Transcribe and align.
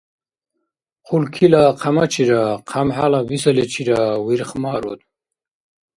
Хъулкила 1.07 1.63
хъямачира 1.79 2.41
хъямхӀяла 2.69 3.19
бисаличира 3.27 3.99
вирхмаруд. 4.25 4.99